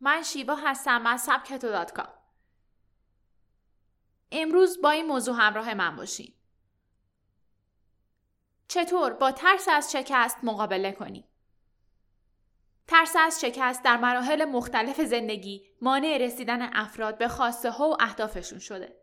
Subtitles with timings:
[0.00, 2.08] من شیوا هستم از سبکتو دات.
[4.32, 6.34] امروز با این موضوع همراه من باشین.
[8.68, 11.24] چطور با ترس از شکست مقابله کنیم؟
[12.86, 18.58] ترس از شکست در مراحل مختلف زندگی مانع رسیدن افراد به خواسته ها و اهدافشون
[18.58, 18.96] شده.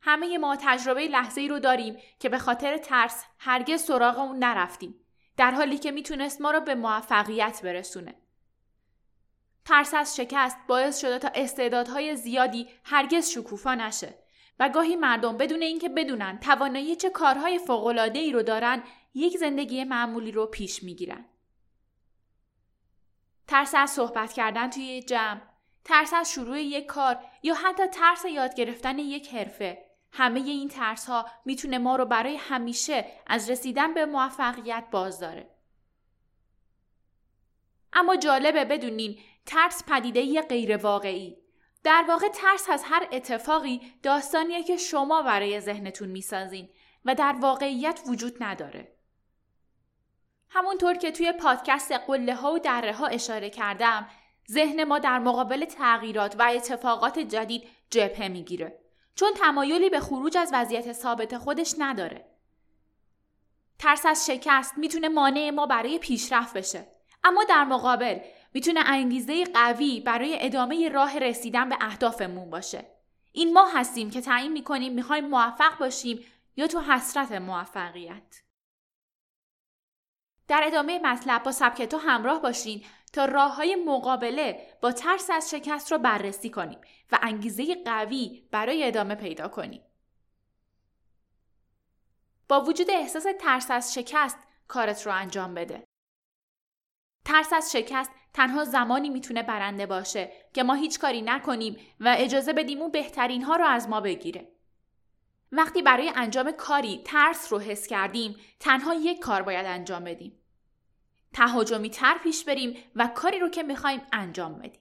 [0.00, 4.94] همه ما تجربه لحظه ای رو داریم که به خاطر ترس هرگز سراغ اون نرفتیم
[5.36, 8.25] در حالی که می‌تونست ما رو به موفقیت برسونه.
[9.66, 14.14] ترس از شکست باعث شده تا استعدادهای زیادی هرگز شکوفا نشه
[14.58, 18.82] و گاهی مردم بدون اینکه بدونن توانایی چه کارهای فوق‌العاده ای رو دارن
[19.14, 21.24] یک زندگی معمولی رو پیش می‌گیرن.
[23.48, 25.40] ترس از صحبت کردن توی جمع،
[25.84, 31.06] ترس از شروع یک کار یا حتی ترس یاد گرفتن یک حرفه همه این ترس
[31.06, 35.50] ها می‌تونه ما رو برای همیشه از رسیدن به موفقیت باز داره.
[37.92, 41.36] اما جالبه بدونین ترس پدیده غیر واقعی.
[41.84, 46.68] در واقع ترس از هر اتفاقی داستانیه که شما برای ذهنتون می‌سازین
[47.04, 48.92] و در واقعیت وجود نداره.
[50.48, 54.08] همونطور که توی پادکست قله ها و دره ها اشاره کردم
[54.50, 58.78] ذهن ما در مقابل تغییرات و اتفاقات جدید جبهه می‌گیره
[59.14, 62.26] چون تمایلی به خروج از وضعیت ثابت خودش نداره.
[63.78, 66.86] ترس از شکست می‌تونه مانع ما برای پیشرفت بشه.
[67.24, 68.18] اما در مقابل
[68.56, 72.86] می‌تونه انگیزه قوی برای ادامه راه رسیدن به اهدافمون باشه.
[73.32, 76.24] این ما هستیم که تعیین می‌کنیم می‌خوایم موفق باشیم
[76.56, 78.42] یا تو حسرت موفقیت.
[80.48, 85.50] در ادامه مطلب با سبک تو همراه باشین تا راه های مقابله با ترس از
[85.50, 86.78] شکست رو بررسی کنیم
[87.12, 89.82] و انگیزه قوی برای ادامه پیدا کنیم.
[92.48, 94.38] با وجود احساس ترس از شکست
[94.68, 95.84] کارت رو انجام بده.
[97.24, 102.52] ترس از شکست تنها زمانی می‌تونه برنده باشه که ما هیچ کاری نکنیم و اجازه
[102.52, 104.48] بدیم اون بهترین ها رو از ما بگیره.
[105.52, 110.32] وقتی برای انجام کاری ترس رو حس کردیم تنها یک کار باید انجام بدیم.
[111.32, 114.80] تهاجمی تر پیش بریم و کاری رو که می‌خوایم انجام بدیم.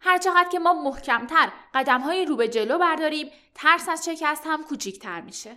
[0.00, 4.64] هر چقدر که ما محکمتر قدم های رو به جلو برداریم ترس از شکست هم
[4.64, 5.56] کوچیکتر میشه.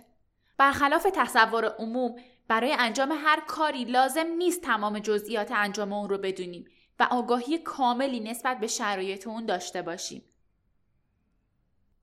[0.56, 2.16] برخلاف تصور عموم
[2.48, 6.64] برای انجام هر کاری لازم نیست تمام جزئیات انجام اون رو بدونیم
[7.00, 10.24] و آگاهی کاملی نسبت به شرایط اون داشته باشیم.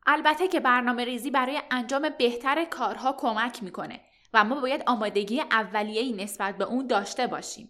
[0.06, 4.01] البته که برنامه ریزی برای انجام بهتر کارها کمک می‌کنه
[4.34, 7.69] و ما باید آمادگی اولیه‌ای نسبت به اون داشته باشیم.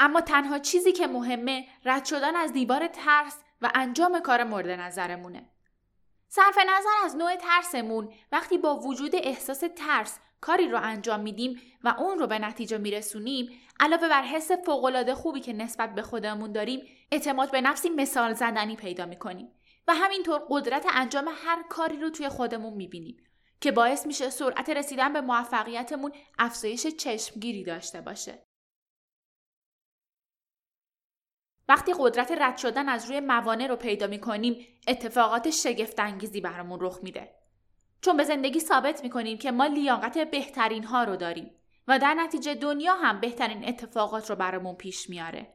[0.00, 5.50] اما تنها چیزی که مهمه رد شدن از دیوار ترس و انجام کار مورد نظرمونه.
[6.28, 11.94] صرف نظر از نوع ترسمون وقتی با وجود احساس ترس کاری رو انجام میدیم و
[11.98, 13.50] اون رو به نتیجه میرسونیم
[13.80, 18.76] علاوه بر حس فوقالعاده خوبی که نسبت به خودمون داریم اعتماد به نفسی مثال زدنی
[18.76, 19.52] پیدا می‌کنیم
[19.88, 23.16] و همینطور قدرت انجام هر کاری رو توی خودمون می‌بینیم
[23.60, 28.47] که باعث میشه سرعت رسیدن به موفقیتمون افزایش چشمگیری داشته باشه.
[31.68, 36.78] وقتی قدرت رد شدن از روی موانع رو پیدا می کنیم اتفاقات شگفت انگیزی برامون
[36.82, 37.34] رخ میده.
[38.00, 41.50] چون به زندگی ثابت می کنیم که ما لیاقت بهترین ها رو داریم
[41.88, 45.54] و در نتیجه دنیا هم بهترین اتفاقات رو برامون پیش میاره.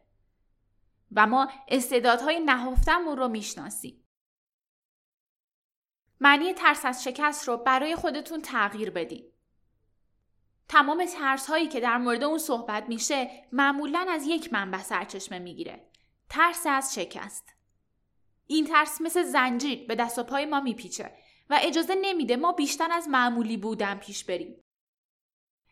[1.16, 4.04] و ما استعدادهای نهفتمون رو می‌شناسیم.
[6.20, 9.24] معنی ترس از شکست رو برای خودتون تغییر بدین.
[10.70, 15.93] تمام ترس هایی که در مورد اون صحبت میشه معمولا از یک منبع سرچشمه می‌گیره
[16.34, 17.56] ترس از شکست.
[18.48, 21.12] این ترس مثل زنجیر به دست و پای ما میپیچه
[21.50, 24.62] و اجازه نمیده ما بیشتر از معمولی بودن پیش بریم.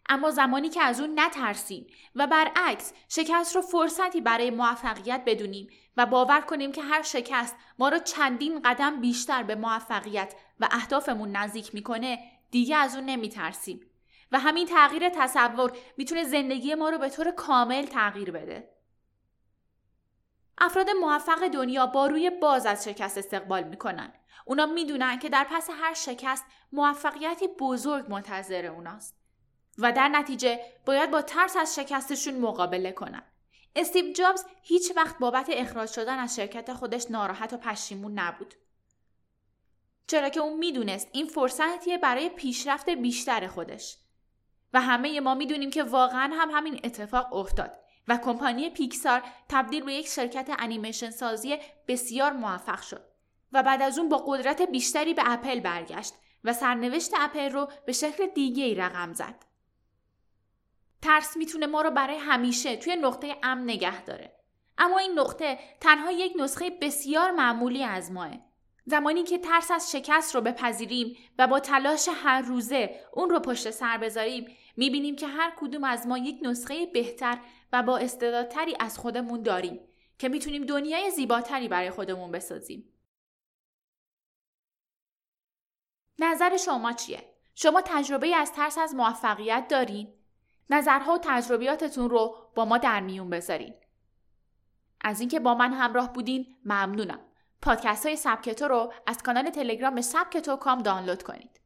[0.09, 5.67] اما زمانی که از اون نترسیم و برعکس شکست رو فرصتی برای موفقیت بدونیم
[5.97, 11.31] و باور کنیم که هر شکست ما رو چندین قدم بیشتر به موفقیت و اهدافمون
[11.31, 12.19] نزدیک می‌کنه
[12.51, 13.81] دیگه از اون نمیترسیم.
[14.31, 18.80] و همین تغییر تصور می‌تونه زندگی ما رو به طور کامل تغییر بده.
[20.63, 24.13] افراد موفق دنیا با روی باز از شکست استقبال می‌کنن.
[24.45, 29.17] اونا می‌دونن که در پس هر شکست موفقیتی بزرگ منتظر اوناست.
[29.77, 33.23] و در نتیجه باید با ترس از شکستشون مقابله کنن.
[33.75, 38.53] استیو جابز هیچ وقت بابت اخراج شدن از شرکت خودش ناراحت و پشیمون نبود.
[40.07, 43.97] چرا که اون می‌دونست این فرصتیه برای پیشرفت بیشتر خودش.
[44.73, 47.80] و همه ما می‌دونیم که واقعا هم همین اتفاق افتاد.
[48.07, 51.57] و کمپانی پیکسار تبدیل به یک شرکت انیمیشن سازی
[51.87, 53.03] بسیار موفق شد
[53.53, 56.13] و بعد از اون با قدرت بیشتری به اپل برگشت
[56.43, 59.45] و سرنوشت اپل رو به شکل دیگه ای رقم زد.
[61.01, 64.35] ترس می‌تونه ما رو برای همیشه توی نقطه امن نگه داره.
[64.77, 68.50] اما این نقطه تنها یک نسخه بسیار معمولی از ماه.
[68.85, 73.71] زمانی که ترس از شکست رو بپذیریم و با تلاش هر روزه اون رو پشت
[73.71, 77.37] سر بذاریم می‌بینیم که هر کدوم از ما یک نسخه بهتر
[77.73, 79.79] و با استعدادتری از خودمون داریم
[80.17, 82.93] که می‌تونیم دنیای زیباتری برای خودمون بسازیم.
[86.19, 90.13] نظر شما چیه؟ شما تجربه از ترس از موفقیت دارین؟
[90.69, 93.73] نظرها و تجربیاتتون رو با ما در میون بذارین.
[95.01, 97.30] از اینکه با من همراه بودین ممنونم.
[97.61, 101.59] پادکست های سبکتو رو از کانال تلگرام سبکتو کام دانلود کنید.